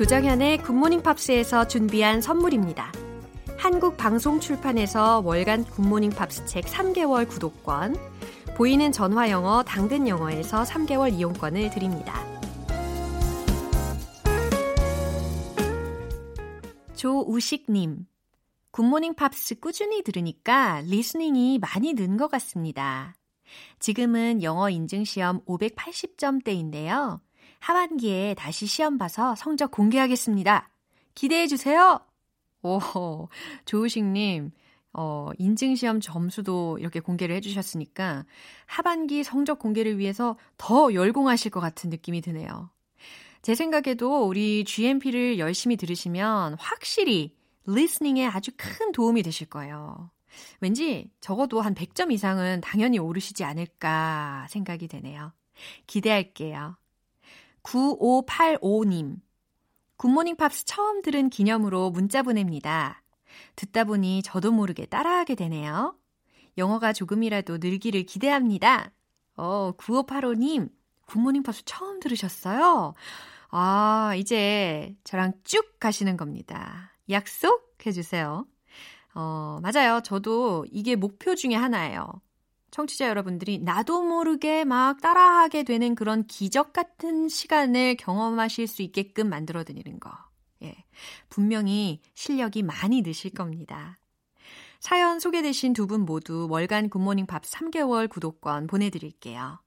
조정현의 0.06 0.60
굿모닝 0.60 1.02
팝스에서 1.02 1.68
준비한 1.68 2.22
선물입니다. 2.22 2.92
한국 3.58 3.98
방송 3.98 4.40
출판에서 4.40 5.22
월간 5.26 5.64
굿모닝 5.64 6.12
팝스 6.12 6.46
책 6.46 6.66
3개월 6.66 7.28
구독권, 7.28 7.96
보이는 8.56 8.92
전화 8.92 9.32
영어 9.32 9.64
당근 9.64 10.08
영어에서 10.08 10.62
3개월 10.62 11.12
이용권을 11.12 11.72
드립니다. 11.72 12.24
조우식님, 16.94 18.06
굿모닝 18.70 19.16
팝스 19.16 19.60
꾸준히 19.60 20.04
들으니까 20.04 20.82
listening이 20.82 21.58
많이 21.58 21.96
는 21.96 22.18
것 22.18 22.30
같습니다. 22.30 23.16
지금은 23.80 24.44
영어 24.44 24.70
인증시험 24.70 25.44
580점대인데요. 25.46 27.22
하반기에 27.60 28.36
다시 28.36 28.66
시험 28.66 28.98
봐서 28.98 29.36
성적 29.36 29.72
공개하겠습니다. 29.72 30.70
기대해 31.14 31.48
주세요. 31.48 32.00
오, 32.62 33.28
조우식님, 33.66 34.52
어, 34.94 35.30
인증시험 35.38 36.00
점수도 36.00 36.78
이렇게 36.80 37.00
공개를 37.00 37.36
해주셨으니까 37.36 38.26
하반기 38.66 39.24
성적 39.24 39.60
공개를 39.60 39.98
위해서 39.98 40.38
더 40.58 40.94
열공하실 40.94 41.52
것 41.52 41.60
같은 41.60 41.90
느낌이 41.90 42.22
드네요. 42.22 42.70
제 43.42 43.56
생각에도 43.56 44.26
우리 44.26 44.64
GMP를 44.64 45.38
열심히 45.38 45.76
들으시면 45.76 46.56
확실히 46.58 47.36
리스닝에 47.68 48.26
아주 48.26 48.52
큰 48.58 48.92
도움이 48.92 49.22
되실 49.22 49.48
거예요. 49.48 50.10
왠지 50.62 51.12
적어도 51.20 51.62
한 51.62 51.76
100점 51.76 52.12
이상은 52.12 52.62
당연히 52.62 52.98
오르시지 52.98 53.44
않을까 53.44 54.48
생각이 54.50 54.88
되네요. 54.88 55.34
기대할게요. 55.88 56.78
9585님. 57.66 59.18
굿모닝 59.98 60.36
팝스 60.36 60.66
처음 60.66 61.02
들은 61.02 61.30
기념으로 61.30 61.90
문자 61.90 62.22
보냅니다. 62.22 63.02
듣다 63.56 63.84
보니 63.86 64.22
저도 64.24 64.52
모르게 64.52 64.86
따라하게 64.86 65.36
되네요. 65.36 65.98
영어가 66.58 66.94
조금이라도 66.94 67.58
늘기를 67.58 68.04
기대합니다. 68.04 68.92
어, 69.36 69.74
9585님, 69.78 70.70
굿모닝 71.08 71.44
팝스 71.44 71.64
처음 71.66 72.00
들으셨어요? 72.00 72.94
아, 73.50 74.14
이제 74.18 74.96
저랑 75.04 75.34
쭉 75.44 75.80
가시는 75.80 76.18
겁니다. 76.18 76.94
약속해주세요. 77.10 78.46
어, 79.16 79.60
맞아요. 79.62 80.02
저도 80.02 80.66
이게 80.72 80.96
목표 80.96 81.36
중에 81.36 81.56
하나예요. 81.56 82.22
청취자 82.76 83.08
여러분들이 83.08 83.60
나도 83.60 84.04
모르게 84.04 84.66
막 84.66 85.00
따라하게 85.00 85.64
되는 85.64 85.96
그런 85.96 86.28
기적 86.28 86.74
같은 86.74 87.30
시간을 87.30 87.96
경험하실 87.96 88.68
수 88.68 88.82
있게끔 88.82 89.30
만들어 89.30 89.64
드리는 89.64 89.98
거. 89.98 90.12
예. 90.62 90.76
분명히 91.30 92.02
실력이 92.16 92.64
많이 92.64 93.02
느실 93.02 93.32
겁니다. 93.32 93.98
사연 94.82 95.22
소개되신 95.22 95.72
두 95.72 95.88
분 95.88 96.02
모두 96.02 96.48
월간 96.50 96.90
굿모닝 96.90 97.28
팝스 97.28 97.44
3개월 97.44 98.10
구독권 98.10 98.68
보내드릴게요. 98.68 99.62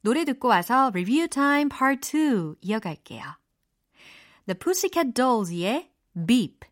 노래 0.00 0.24
듣고 0.24 0.48
와서 0.48 0.90
리뷰 0.92 1.28
타임 1.28 1.68
파트 1.68 2.56
2 2.60 2.66
이어갈게요. 2.66 3.22
The 4.46 4.58
Pussycat 4.58 5.14
Dolls의 5.14 5.92
Beep 6.26 6.69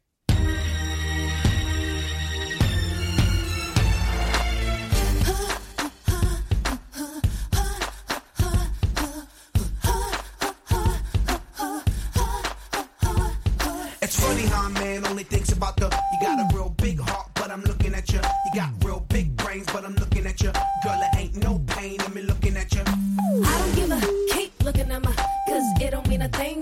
about 15.58 15.76
the. 15.76 15.86
You 16.12 16.18
got 16.22 16.38
a 16.38 16.56
real 16.56 16.70
big 16.78 17.00
heart, 17.00 17.28
but 17.34 17.50
I'm 17.50 17.62
looking 17.62 17.92
at 17.94 18.10
you. 18.12 18.20
You 18.46 18.50
got 18.54 18.70
real 18.84 19.00
big 19.08 19.36
brains, 19.36 19.66
but 19.66 19.84
I'm 19.84 19.94
looking 19.96 20.24
at 20.24 20.40
you. 20.40 20.52
Girl, 20.84 21.00
it 21.06 21.16
ain't 21.18 21.36
no 21.36 21.60
pain 21.66 21.98
in 22.00 22.14
me 22.14 22.22
looking 22.22 22.56
at 22.56 22.72
you. 22.74 22.82
I 22.86 23.54
don't 23.60 23.74
give 23.74 23.90
a 23.90 24.00
keep 24.32 24.52
looking 24.62 24.90
at 24.90 25.02
my 25.02 25.12
cause 25.48 25.66
it 25.80 25.90
don't 25.90 26.06
mean 26.08 26.22
a 26.22 26.28
thing 26.28 26.60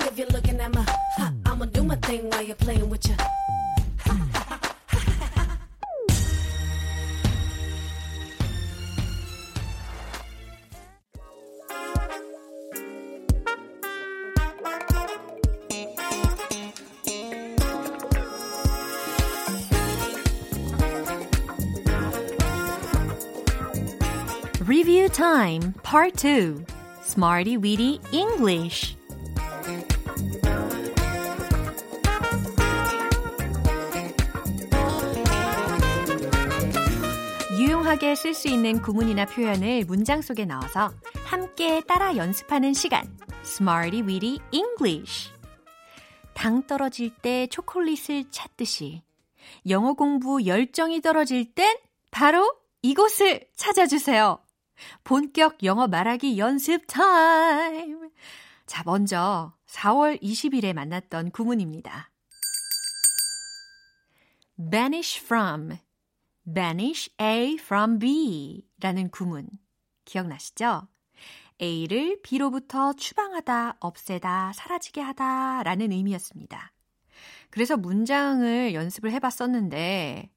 Part 25.97 26.29
2 26.29 26.67
Smarty 27.05 27.57
Weedy 27.57 27.99
English. 28.13 28.99
유용하게 37.59 38.15
쓸 38.15 38.35
수 38.35 38.49
있는 38.49 38.83
구문이나 38.83 39.25
표현을 39.25 39.87
문장 39.87 40.21
속에 40.21 40.45
넣어서 40.45 40.93
함께 41.25 41.81
따라 41.81 42.15
연습하는 42.15 42.75
시간. 42.75 43.03
Smarty 43.43 44.03
Weedy 44.03 44.39
English. 44.53 45.33
당 46.35 46.67
떨어질 46.67 47.09
때 47.09 47.47
초콜릿을 47.47 48.25
찾듯이. 48.31 49.01
영어 49.67 49.95
공부 49.95 50.45
열정이 50.45 51.01
떨어질 51.01 51.55
땐 51.55 51.75
바로 52.11 52.55
이곳을 52.83 53.47
찾아주세요. 53.57 54.46
본격 55.05 55.63
영어 55.65 55.87
말하기 55.87 56.39
연습 56.39 56.87
타임! 56.87 58.11
자, 58.67 58.83
먼저 58.85 59.55
4월 59.67 60.21
20일에 60.23 60.73
만났던 60.73 61.31
구문입니다. 61.31 62.11
banish 64.71 65.23
from, 65.23 65.79
banish 66.53 67.11
A 67.21 67.55
from 67.55 67.99
B 67.99 68.67
라는 68.81 69.11
구문. 69.11 69.49
기억나시죠? 70.05 70.89
A를 71.61 72.21
B로부터 72.23 72.93
추방하다, 72.93 73.77
없애다, 73.81 74.53
사라지게 74.55 75.01
하다 75.01 75.63
라는 75.63 75.93
의미였습니다. 75.93 76.73
그래서 77.51 77.77
문장을 77.77 78.75
연습을 78.75 79.13
해봤었는데, 79.13 80.31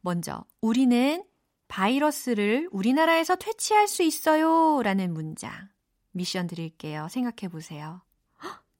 먼저, 0.00 0.44
우리는 0.60 1.24
바이러스를 1.68 2.68
우리나라에서 2.72 3.36
퇴치할 3.36 3.88
수 3.88 4.02
있어요. 4.02 4.82
라는 4.82 5.12
문장. 5.12 5.68
미션 6.12 6.46
드릴게요. 6.46 7.08
생각해 7.08 7.50
보세요. 7.50 8.02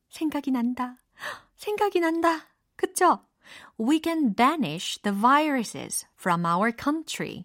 생각이 0.08 0.50
난다. 0.50 0.96
생각이 1.54 2.00
난다. 2.00 2.46
그쵸? 2.76 3.20
We 3.80 4.00
can 4.02 4.34
banish 4.34 5.00
the 5.02 5.16
viruses 5.16 6.06
from 6.18 6.44
our 6.44 6.72
country. 6.76 7.44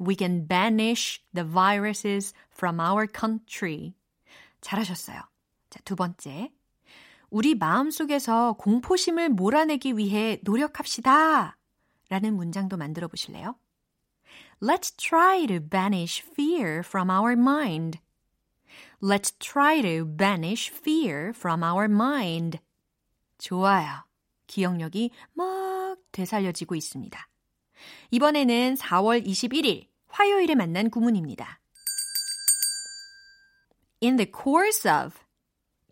We 0.00 0.16
can 0.18 0.46
banish 0.46 1.22
the 1.34 1.48
viruses 1.48 2.34
from 2.52 2.80
our 2.80 3.06
country. 3.06 3.94
잘하셨어요. 4.60 5.20
자, 5.70 5.80
두 5.84 5.96
번째. 5.96 6.52
우리 7.30 7.54
마음 7.54 7.90
속에서 7.90 8.54
공포심을 8.54 9.30
몰아내기 9.30 9.96
위해 9.96 10.38
노력합시다. 10.42 11.56
라는 12.08 12.34
문장도 12.34 12.76
만들어 12.76 13.08
보실래요? 13.08 13.56
Let's 14.60 14.92
try 14.96 15.46
to 15.46 15.60
banish 15.60 16.22
fear 16.22 16.82
from 16.84 17.10
our 17.10 17.36
mind. 17.36 17.98
Let's 19.00 19.32
try 19.38 19.82
to 19.82 20.04
banish 20.04 20.70
fear 20.70 21.32
from 21.34 21.62
our 21.62 21.86
mind. 21.86 22.58
좋아요. 23.38 24.04
기억력이 24.46 25.10
막 25.34 25.96
되살려지고 26.12 26.76
있습니다. 26.76 27.28
이번에는 28.10 28.74
4월 28.74 29.26
21일 29.26 29.88
화요일에 30.08 30.54
만난 30.54 30.90
구문입니다. 30.90 31.60
In 34.02 34.16
the 34.16 34.30
course 34.30 34.88
of, 34.88 35.18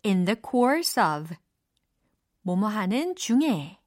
in 0.05 0.25
the 0.25 0.35
course 0.39 1.01
of. 1.01 1.35
뭐뭐 2.43 2.67
하는 2.67 3.15
중에, 3.15 3.79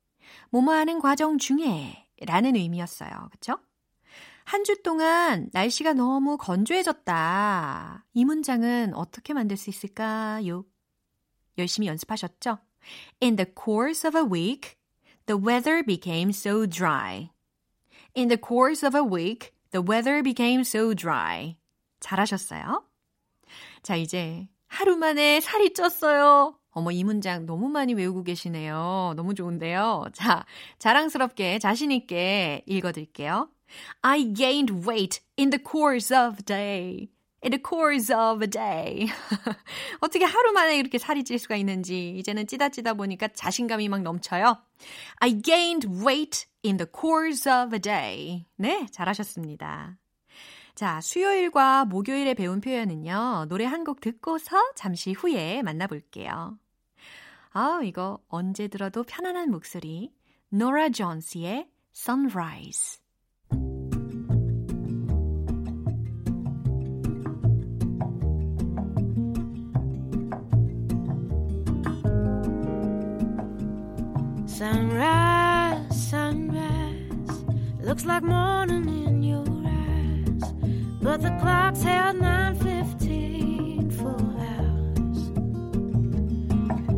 뭐뭐 0.50 0.72
하는 0.72 1.00
과정 1.00 1.38
중에 1.38 2.08
라는 2.20 2.56
의미였어요. 2.56 3.28
그쵸? 3.32 3.58
한 4.44 4.62
주 4.64 4.82
동안 4.82 5.48
날씨가 5.52 5.94
너무 5.94 6.36
건조해졌다. 6.36 8.04
이 8.14 8.24
문장은 8.24 8.94
어떻게 8.94 9.32
만들 9.34 9.56
수 9.56 9.70
있을까요? 9.70 10.64
열심히 11.58 11.88
연습하셨죠? 11.88 12.58
In 13.22 13.36
the 13.36 13.50
course 13.52 14.06
of 14.06 14.16
a 14.16 14.24
week, 14.24 14.76
the 15.26 15.40
weather 15.40 15.82
became 15.82 16.30
so 16.30 16.66
dry. 16.66 17.30
In 18.16 18.28
the 18.28 18.38
course 18.40 18.86
of 18.86 18.96
a 18.96 19.02
week, 19.02 19.52
the 19.72 19.82
weather 19.84 20.22
became 20.22 20.60
so 20.60 20.94
dry. 20.94 21.56
잘하셨어요? 22.00 22.84
자, 23.82 23.96
이제 23.96 24.48
하루 24.66 24.96
만에 24.96 25.40
살이 25.40 25.72
쪘어요. 25.72 26.56
어머, 26.70 26.90
이 26.90 27.02
문장 27.04 27.46
너무 27.46 27.68
많이 27.68 27.94
외우고 27.94 28.24
계시네요. 28.24 29.14
너무 29.16 29.34
좋은데요. 29.34 30.06
자, 30.12 30.44
자랑스럽게, 30.78 31.60
자신있게 31.60 32.64
읽어드릴게요. 32.66 33.48
I 34.02 34.24
gained 34.32 34.86
weight 34.86 35.20
in 35.36 35.50
the 35.50 35.62
course 35.62 36.12
of 36.14 36.44
day. 36.44 37.10
in 37.44 37.50
the 37.50 37.60
course 37.62 38.10
of 38.10 38.42
a 38.42 38.48
day. 38.48 39.06
어떻게 40.00 40.24
하루 40.24 40.52
만에 40.52 40.78
이렇게 40.78 40.96
살이 40.98 41.24
찔 41.24 41.38
수가 41.38 41.56
있는지 41.56 42.16
이제는 42.18 42.46
찌다 42.46 42.70
찌다 42.70 42.94
보니까 42.94 43.28
자신감이 43.28 43.88
막 43.90 44.00
넘쳐요. 44.02 44.56
I 45.20 45.42
gained 45.42 45.86
weight 45.86 46.46
in 46.64 46.78
the 46.78 46.86
course 46.90 47.46
of 47.46 47.74
a 47.74 47.80
day. 47.80 48.46
네, 48.56 48.86
잘하셨습니다. 48.90 49.98
자, 50.74 51.00
수요일과 51.02 51.84
목요일에 51.84 52.32
배운 52.34 52.60
표현은요. 52.60 53.46
노래 53.48 53.64
한 53.66 53.84
곡 53.84 54.00
듣고서 54.00 54.56
잠시 54.74 55.12
후에 55.12 55.62
만나볼게요. 55.62 56.58
아, 57.52 57.80
이거 57.84 58.18
언제 58.28 58.68
들어도 58.68 59.04
편안한 59.04 59.50
목소리. 59.50 60.12
노라 60.48 60.88
존스의 60.88 61.68
Sunrise. 61.94 63.03
Sunrise, 74.53 76.09
sunrise, 76.09 77.43
looks 77.81 78.05
like 78.05 78.23
morning 78.23 78.87
in 79.05 79.23
your 79.23 79.45
eyes, 79.65 80.43
but 81.01 81.21
the 81.21 81.31
clock's 81.39 81.81
held 81.81 82.17
9:15 82.17 83.91
full 83.91 84.35
hours. 84.35 85.19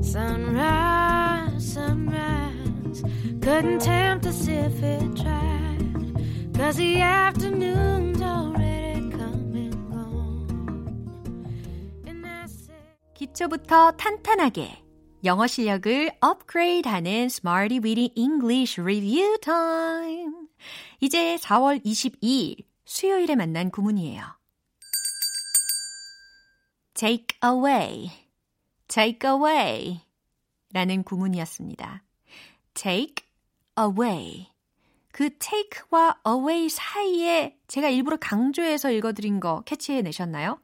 Sunrise, 0.02 1.74
sunrise, 1.74 3.04
couldn't 3.42 3.82
tempt 3.82 4.26
us 4.26 4.48
if 4.48 4.82
it 4.82 5.16
tried, 5.16 6.16
cause 6.58 6.78
the 6.78 7.02
afternoon's 7.02 8.22
already 8.22 9.10
come 9.12 9.54
and 9.54 9.76
gone. 9.92 10.48
And 12.08 12.26
I 12.26 12.48
said, 12.48 12.98
기초부터 13.14 13.92
탄탄하게 13.98 14.82
영어 15.27 15.49
실력을 15.49 16.13
업그레이드하는 16.21 17.11
Smarty 17.25 17.81
Weedy 17.83 18.13
English 18.15 18.81
Review 18.81 19.37
Time. 19.41 20.47
이제 21.01 21.37
4월 21.37 21.85
22일 21.85 22.65
수요일에 22.85 23.35
만난 23.35 23.71
구문이에요. 23.71 24.23
take 26.95 27.27
away, 27.45 28.11
take 28.87 29.29
away 29.29 30.01
라는 30.73 31.03
구문이었습니다. 31.03 32.05
take 32.75 33.27
away. 33.77 34.47
그 35.11 35.37
take와 35.39 36.21
away 36.25 36.69
사이에 36.69 37.59
제가 37.67 37.89
일부러 37.89 38.17
강조해서 38.17 38.93
읽어드린 38.93 39.41
거 39.41 39.63
캐치해내셨나요? 39.63 40.61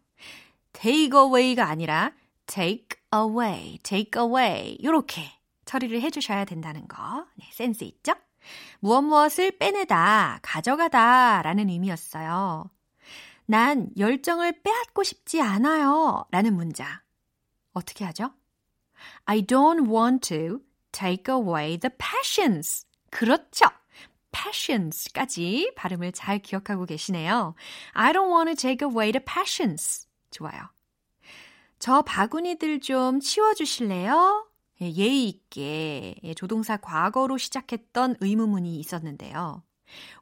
take 0.73 1.19
away가 1.19 1.67
아니라 1.67 2.13
take 2.47 3.02
away, 3.15 3.79
take 3.83 4.21
away 4.21 4.77
이렇게 4.81 5.23
처리를 5.65 6.01
해주셔야 6.01 6.45
된다는 6.45 6.87
거 6.89 7.27
네, 7.37 7.47
센스 7.53 7.85
있죠? 7.85 8.15
무엇 8.81 9.03
무엇을 9.03 9.59
빼내다, 9.59 10.41
가져가다 10.43 11.43
라는 11.43 11.69
의미였어요. 11.69 12.71
난 13.47 13.89
열정을 13.97 14.63
빼앗고 14.63 15.03
싶지 15.03 15.41
않아요 15.41 16.25
라는 16.31 16.55
문장. 16.55 16.89
어떻게 17.73 18.05
하죠? 18.05 18.33
I 19.25 19.43
don't 19.43 19.89
want 19.91 20.29
to 20.29 20.61
take 20.93 21.33
away 21.33 21.79
the 21.79 21.91
passions. 21.97 22.87
그렇죠. 23.11 23.67
passions까지 24.33 25.73
발음을 25.77 26.13
잘 26.13 26.39
기억하고 26.39 26.87
계시네요. 26.87 27.55
I 27.93 28.13
don't 28.13 28.33
want 28.33 28.51
to 28.51 28.57
take 28.57 28.87
away 28.87 29.13
the 29.13 29.25
passions. 29.25 30.07
좋아요. 30.31 30.71
저 31.83 32.01
바구니들 32.03 32.79
좀 32.79 33.19
치워주실래요? 33.19 34.47
예의 34.81 35.29
있게 35.29 36.15
조동사 36.37 36.77
과거로 36.77 37.39
시작했던 37.39 38.19
의문문이 38.21 38.79
있었는데요. 38.79 39.65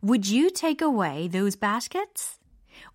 Would 0.03 0.35
you 0.35 0.51
take 0.51 0.83
away 0.83 1.29
those 1.29 1.61
baskets? 1.61 2.38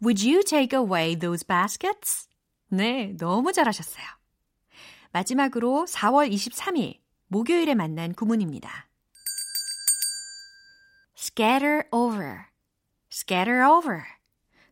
Would 0.02 0.28
you 0.28 0.44
take 0.44 0.76
away 0.76 1.16
those 1.16 1.46
baskets? 1.46 2.28
네, 2.70 3.16
너무 3.20 3.54
잘하셨어요. 3.54 4.04
마지막으로 5.12 5.86
4월 5.88 6.34
23일 6.34 7.02
목요일에 7.28 7.76
만난 7.76 8.14
구문입니다. 8.16 8.90
scatter 11.16 11.84
over, 11.92 12.46
scatter 13.12 13.64
over. 13.64 14.02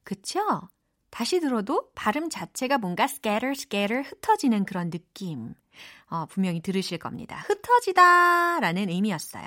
그쵸? 0.03 0.67
다시 1.13 1.39
들어도 1.39 1.91
발음 1.93 2.27
자체가 2.27 2.79
뭔가 2.79 3.03
scatter, 3.03 3.51
scatter, 3.51 4.01
흩어지는 4.01 4.65
그런 4.65 4.89
느낌. 4.89 5.53
어, 6.07 6.25
분명히 6.25 6.59
들으실 6.59 6.97
겁니다. 6.97 7.43
흩어지다 7.45 8.59
라는 8.59 8.89
의미였어요. 8.89 9.45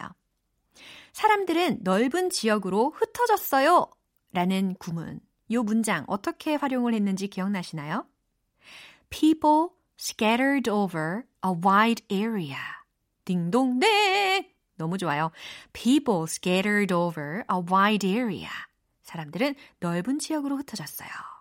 사람들은 1.12 1.80
넓은 1.82 2.30
지역으로 2.30 2.92
흩어졌어요 2.94 3.90
라는 4.32 4.76
구문. 4.76 5.18
요 5.50 5.62
문장 5.64 6.04
어떻게 6.06 6.54
활용을 6.54 6.94
했는지 6.94 7.26
기억나시나요? 7.26 8.06
People 9.10 9.70
scattered 9.98 10.70
over 10.70 11.24
a 11.44 11.50
wide 11.50 12.04
area. 12.12 12.60
딩동댕! 13.24 14.46
너무 14.76 14.98
좋아요. 14.98 15.32
People 15.72 16.26
scattered 16.28 16.94
over 16.94 17.42
a 17.50 17.58
wide 17.68 18.08
area. 18.08 18.50
사람들은 19.02 19.56
넓은 19.80 20.20
지역으로 20.20 20.58
흩어졌어요. 20.58 21.35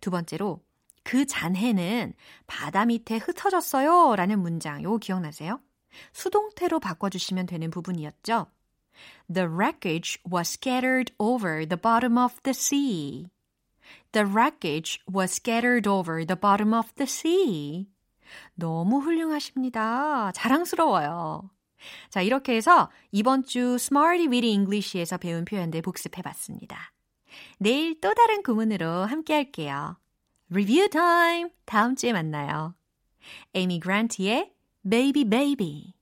두 0.00 0.10
번째로 0.10 0.62
그 1.04 1.26
잔해는 1.26 2.14
바다 2.46 2.84
밑에 2.84 3.16
흩어졌어요 3.16 4.14
라는 4.16 4.40
문장 4.40 4.82
요거 4.82 4.98
기억나세요? 4.98 5.60
수동태로 6.12 6.80
바꿔주시면 6.80 7.46
되는 7.46 7.70
부분이었죠. 7.70 8.46
The 9.32 9.48
wreckage 9.48 10.20
was 10.30 10.50
scattered 10.50 11.12
over 11.18 11.66
the 11.66 11.80
bottom 11.80 12.18
of 12.18 12.34
the 12.42 12.54
sea. 12.54 13.26
The 14.12 14.26
wreckage 14.26 15.00
was 15.12 15.32
scattered 15.32 15.88
over 15.88 16.24
the 16.24 16.38
bottom 16.38 16.72
of 16.72 16.92
the 16.94 17.06
sea. 17.06 17.88
너무 18.54 19.00
훌륭하십니다. 19.00 20.32
자랑스러워요. 20.32 21.50
자, 22.10 22.22
이렇게 22.22 22.54
해서 22.54 22.90
이번 23.10 23.44
주 23.44 23.74
Smarty 23.74 24.28
Weedy 24.28 24.52
English에서 24.52 25.18
배운 25.18 25.44
표현들 25.44 25.82
복습해 25.82 26.22
봤습니다. 26.22 26.92
내일 27.58 28.00
또 28.00 28.12
다른 28.14 28.42
구문으로 28.42 28.88
함께 29.04 29.34
할게요. 29.34 29.96
Review 30.50 30.88
time! 30.88 31.50
다음 31.64 31.96
주에 31.96 32.12
만나요. 32.12 32.74
그란트의 33.80 34.52
Baby 34.88 35.24
Baby 35.24 35.24
Baby, 35.24 35.94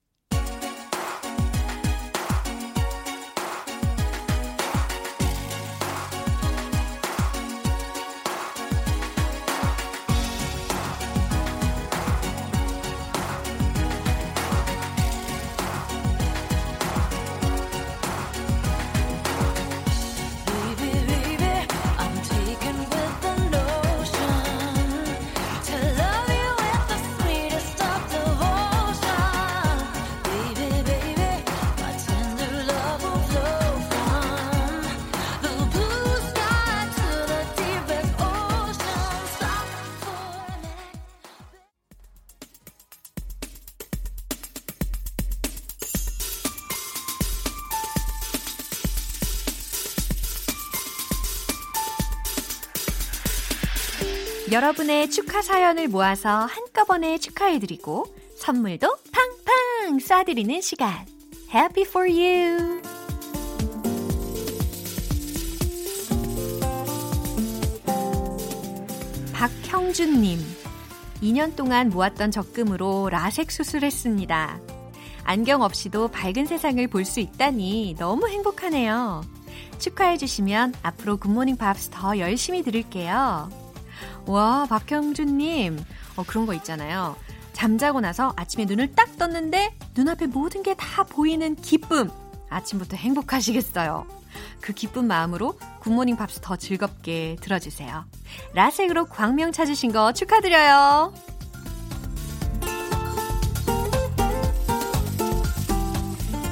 여러분의 54.51 55.11
축하 55.11 55.43
사연을 55.43 55.87
모아서 55.89 56.29
한꺼번에 56.29 57.19
축하해드리고 57.19 58.07
선물도 58.37 58.97
팡팡 59.13 59.99
쏴드리는 59.99 60.61
시간. 60.61 61.07
Happy 61.55 61.85
for 61.87 62.11
you! 62.11 62.81
박형준님, 69.33 70.39
2년 71.23 71.57
동안 71.57 71.89
모았던 71.89 72.31
적금으로 72.31 73.09
라섹 73.11 73.51
수술했습니다. 73.51 74.61
안경 75.25 75.63
없이도 75.63 76.09
밝은 76.09 76.47
세상을 76.47 76.87
볼 76.89 77.05
수 77.05 77.21
있다니 77.21 77.97
너무 77.99 78.29
행복하네요. 78.29 79.23
축하해주시면 79.79 80.75
앞으로 80.83 81.17
굿모닝 81.19 81.57
팝스 81.57 81.91
더 81.91 82.19
열심히 82.19 82.63
들을게요. 82.63 83.60
와, 84.27 84.67
박형준님. 84.69 85.83
어, 86.17 86.25
그런 86.27 86.47
거 86.47 86.55
있잖아요. 86.55 87.17
잠자고 87.53 88.01
나서 88.01 88.33
아침에 88.37 88.65
눈을 88.65 88.93
딱 88.95 89.17
떴는데 89.19 89.75
눈앞에 89.95 90.27
모든 90.27 90.63
게 90.63 90.75
다 90.75 91.05
보이는 91.05 91.55
기쁨. 91.57 92.11
아침부터 92.49 92.97
행복하시겠어요. 92.97 94.07
그 94.61 94.73
기쁜 94.73 95.07
마음으로 95.07 95.59
굿모닝 95.81 96.17
팝스 96.17 96.41
더 96.41 96.57
즐겁게 96.57 97.37
들어주세요. 97.41 98.05
라섹으로 98.55 99.07
광명 99.07 99.53
찾으신 99.53 99.93
거 99.93 100.13
축하드려요. 100.13 101.13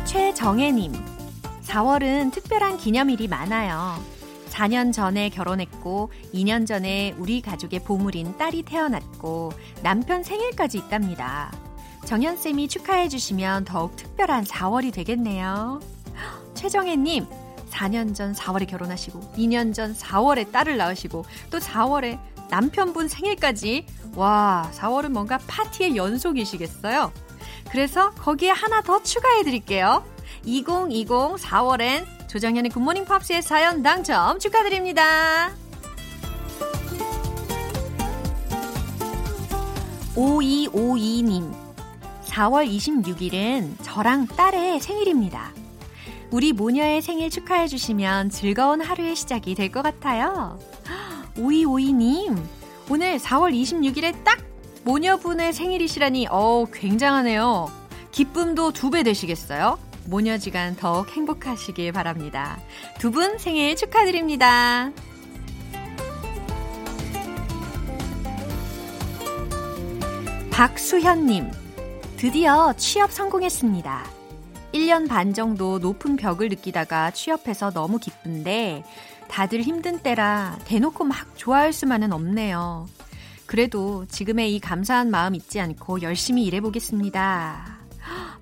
최정혜님, 0.04 0.92
4월은 1.64 2.32
특별한 2.32 2.78
기념일이 2.78 3.28
많아요. 3.28 4.02
4년 4.58 4.92
전에 4.92 5.28
결혼했고, 5.28 6.10
2년 6.34 6.66
전에 6.66 7.14
우리 7.16 7.40
가족의 7.40 7.84
보물인 7.84 8.36
딸이 8.36 8.62
태어났고, 8.62 9.52
남편 9.84 10.24
생일까지 10.24 10.78
있답니다. 10.78 11.52
정현쌤이 12.06 12.66
축하해 12.66 13.08
주시면 13.08 13.66
더욱 13.66 13.94
특별한 13.94 14.44
4월이 14.44 14.92
되겠네요. 14.92 15.80
최정혜님, 16.54 17.26
4년 17.70 18.16
전 18.16 18.32
4월에 18.32 18.66
결혼하시고, 18.66 19.34
2년 19.36 19.72
전 19.72 19.94
4월에 19.94 20.50
딸을 20.50 20.76
낳으시고, 20.76 21.24
또 21.50 21.58
4월에 21.58 22.18
남편분 22.50 23.06
생일까지. 23.06 23.86
와, 24.16 24.68
4월은 24.74 25.10
뭔가 25.10 25.38
파티의 25.46 25.94
연속이시겠어요? 25.94 27.12
그래서 27.70 28.10
거기에 28.10 28.50
하나 28.50 28.80
더 28.80 29.02
추가해 29.04 29.44
드릴게요. 29.44 30.04
2020 30.44 31.08
4월엔 31.36 32.17
조정현의 32.28 32.70
굿모닝 32.70 33.04
팝스의 33.06 33.42
사연 33.42 33.82
당첨 33.82 34.38
축하드립니다. 34.38 35.50
5252님, 40.14 41.52
4월 42.26 42.68
26일은 42.68 43.74
저랑 43.82 44.26
딸의 44.26 44.80
생일입니다. 44.80 45.52
우리 46.30 46.52
모녀의 46.52 47.00
생일 47.02 47.30
축하해 47.30 47.68
주시면 47.68 48.30
즐거운 48.30 48.80
하루의 48.80 49.16
시작이 49.16 49.54
될 49.54 49.70
것 49.70 49.82
같아요. 49.82 50.58
5252님, 51.36 52.36
오늘 52.90 53.18
4월 53.18 53.52
26일에 53.54 54.24
딱 54.24 54.38
모녀분의 54.84 55.52
생일이시라니, 55.52 56.26
어 56.30 56.66
굉장하네요. 56.72 57.70
기쁨도 58.10 58.72
두 58.72 58.90
배 58.90 59.02
되시겠어요? 59.02 59.78
모녀지간 60.08 60.76
더욱 60.76 61.10
행복하시길 61.10 61.92
바랍니다. 61.92 62.58
두 62.98 63.10
분 63.10 63.38
생일 63.38 63.76
축하드립니다. 63.76 64.90
박수현님, 70.50 71.50
드디어 72.16 72.72
취업 72.76 73.12
성공했습니다. 73.12 74.04
1년 74.74 75.08
반 75.08 75.32
정도 75.32 75.78
높은 75.78 76.16
벽을 76.16 76.48
느끼다가 76.48 77.10
취업해서 77.12 77.70
너무 77.70 77.98
기쁜데 77.98 78.82
다들 79.28 79.62
힘든 79.62 80.00
때라 80.00 80.58
대놓고 80.64 81.04
막 81.04 81.36
좋아할 81.36 81.72
수만은 81.72 82.12
없네요. 82.12 82.86
그래도 83.46 84.04
지금의 84.06 84.54
이 84.54 84.60
감사한 84.60 85.10
마음 85.10 85.34
잊지 85.34 85.60
않고 85.60 86.02
열심히 86.02 86.44
일해보겠습니다. 86.44 87.77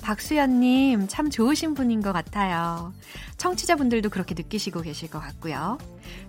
박수연님, 0.06 1.08
참 1.08 1.30
좋으신 1.30 1.74
분인 1.74 2.00
것 2.00 2.12
같아요. 2.12 2.94
청취자분들도 3.38 4.08
그렇게 4.08 4.36
느끼시고 4.36 4.82
계실 4.82 5.10
것 5.10 5.18
같고요. 5.18 5.78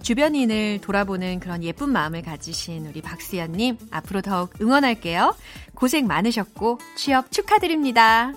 주변인을 0.02 0.82
돌아보는 0.82 1.40
그런 1.40 1.63
예쁜 1.63 1.92
마음을 1.92 2.24
가지신 2.24 2.88
우리 2.88 3.02
박수연님, 3.02 3.78
앞으로 3.92 4.24
더욱 4.24 4.60
응원할게요. 4.60 5.36
고생 5.76 6.08
많으셨고, 6.08 6.80
취업 6.96 7.32
축하드립니다. 7.32 8.34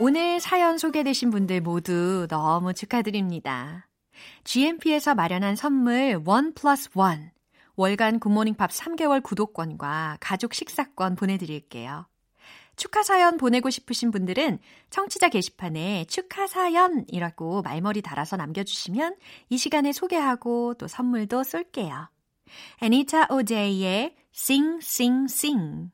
오늘 0.00 0.40
사연 0.40 0.78
소개되신 0.78 1.28
분들 1.28 1.60
모두 1.60 2.26
너무 2.30 2.72
축하드립니다. 2.72 3.86
GMP에서 4.44 5.14
마련한 5.14 5.56
선물 5.56 6.22
원 6.24 6.54
플러스 6.54 6.88
원 6.94 7.35
월간 7.76 8.20
굿모닝 8.20 8.54
팝스 8.54 8.70
3개월 8.70 9.22
구독권과 9.22 10.18
가족 10.20 10.54
식사권 10.54 11.14
보내드릴게요. 11.14 12.06
축하 12.76 13.02
사연 13.02 13.38
보내고 13.38 13.70
싶으신 13.70 14.10
분들은 14.10 14.58
청취자 14.90 15.28
게시판에 15.30 16.04
축하 16.08 16.46
사연이라고 16.46 17.62
말머리 17.62 18.02
달아서 18.02 18.36
남겨주시면 18.36 19.16
이 19.48 19.56
시간에 19.56 19.92
소개하고 19.92 20.74
또 20.74 20.86
선물도 20.86 21.42
쏠게요. 21.42 22.10
애니타 22.82 23.28
오데이의 23.30 24.14
Sing 24.34 24.78
Sing 24.82 25.24
Sing, 25.24 25.90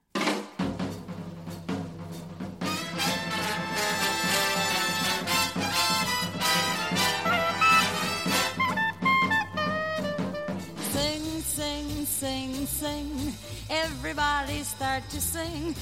sing. 12.67 13.35
Everybody 13.71 14.63
start 14.63 15.09
to 15.11 15.21
sing. 15.21 15.75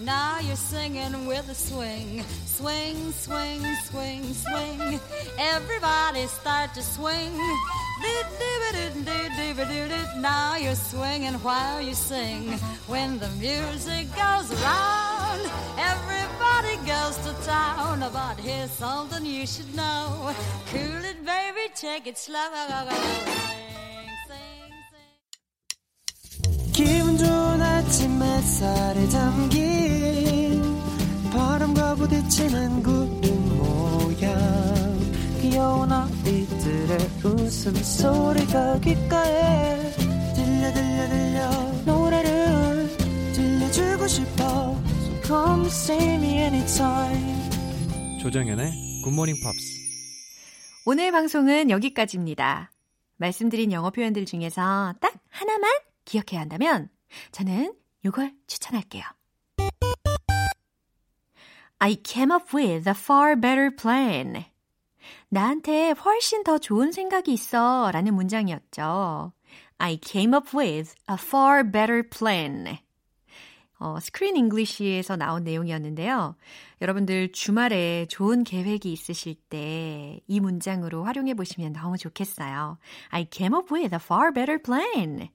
Now 0.00 0.38
you're 0.40 0.56
singing 0.56 1.26
with 1.26 1.48
a 1.48 1.54
swing. 1.54 2.24
Swing, 2.46 3.12
swing, 3.12 3.62
swing, 3.84 4.34
swing. 4.34 5.00
Everybody 5.38 6.26
start 6.26 6.74
to 6.74 6.82
swing. 6.82 7.32
Now 10.20 10.56
you're 10.56 10.74
swinging 10.74 11.34
while 11.34 11.80
you 11.80 11.94
sing. 11.94 12.52
When 12.86 13.18
the 13.18 13.28
music 13.30 14.06
goes 14.14 14.50
around, 14.52 15.40
everybody 15.78 16.76
goes 16.86 17.16
to 17.26 17.32
town. 17.46 18.00
But 18.12 18.38
here's 18.38 18.70
something 18.70 19.24
you 19.24 19.46
should 19.46 19.74
know. 19.74 20.34
Cool 20.70 21.04
it, 21.04 21.24
baby, 21.24 21.72
take 21.74 22.06
it 22.06 22.18
slow. 22.18 22.48
좋은 27.24 27.62
아침 27.62 28.22
햇살에 28.22 29.08
담긴 29.08 30.62
바람과 31.32 31.94
부딪히는 31.96 32.82
구름 32.82 33.58
모양 33.58 34.34
귀여운 35.40 35.90
아이들의 35.90 36.98
웃음소리가 37.24 38.80
귓가에 38.80 39.92
들려 40.34 40.72
들려 40.72 41.08
들려 41.08 41.50
노래를 41.84 42.88
들려주고 43.34 44.06
싶어 44.06 44.44
So 45.04 45.22
come 45.22 45.66
see 45.66 46.14
me 46.14 46.38
anytime 46.38 47.44
조정연의 48.20 49.02
굿모닝 49.04 49.36
팝스. 49.42 49.84
오늘 50.86 51.12
방송은 51.12 51.70
여기까지입니다. 51.70 52.70
말씀드린 53.16 53.72
영어 53.72 53.90
표현들 53.90 54.24
중에서 54.26 54.94
딱 55.00 55.14
하나만 55.30 55.70
기억해야 56.04 56.40
한다면 56.40 56.88
저는 57.32 57.74
이걸 58.04 58.32
추천할게요. 58.46 59.04
I 61.78 61.96
came 62.04 62.32
up 62.32 62.56
with 62.56 62.88
a 62.88 62.94
far 62.96 63.38
better 63.38 63.74
plan. 63.74 64.44
나한테 65.28 65.90
훨씬 65.90 66.44
더 66.44 66.58
좋은 66.58 66.92
생각이 66.92 67.32
있어 67.32 67.90
라는 67.92 68.14
문장이었죠. 68.14 69.32
I 69.78 69.98
came 70.02 70.34
up 70.34 70.56
with 70.56 70.94
a 71.10 71.16
far 71.18 71.62
better 71.70 72.02
plan. 72.08 72.78
어, 73.80 73.98
Screen 74.00 74.36
English에서 74.36 75.16
나온 75.16 75.44
내용이었는데요. 75.44 76.36
여러분들 76.80 77.32
주말에 77.32 78.06
좋은 78.08 78.44
계획이 78.44 78.90
있으실 78.92 79.34
때 79.50 80.20
이 80.26 80.40
문장으로 80.40 81.04
활용해 81.04 81.34
보시면 81.34 81.72
너무 81.74 81.98
좋겠어요. 81.98 82.78
I 83.10 83.26
came 83.30 83.54
up 83.54 83.74
with 83.74 83.94
a 83.94 84.00
far 84.02 84.32
better 84.32 84.60
plan. 84.62 85.28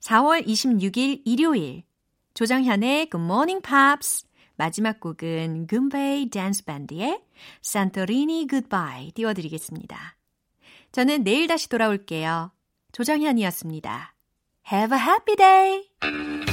4월 0.00 0.46
26일 0.46 1.22
일요일 1.24 1.82
조정현의 2.34 3.10
Good 3.10 3.24
Morning 3.24 3.62
Pops 3.62 4.26
마지막 4.56 5.00
곡은 5.00 5.66
굼베이 5.66 6.30
댄스 6.30 6.64
밴드의 6.64 7.20
굿바이 8.46 9.12
띄워드리겠습니다. 9.12 10.16
저는 10.92 11.24
내일 11.24 11.46
다시 11.46 11.68
돌아올게요. 11.68 12.52
조정현이었습니다. 12.92 14.14
Have 14.70 14.96
a 14.96 15.02
happy 15.02 15.36
day! 15.36 16.51